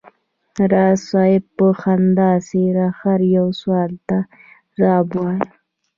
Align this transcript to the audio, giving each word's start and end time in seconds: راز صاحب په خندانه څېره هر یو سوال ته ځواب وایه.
راز 0.71 0.99
صاحب 1.09 1.43
په 1.57 1.67
خندانه 1.81 2.43
څېره 2.47 2.87
هر 2.99 3.19
یو 3.37 3.47
سوال 3.61 3.91
ته 4.07 4.17
ځواب 4.77 5.07
وایه. 5.15 5.45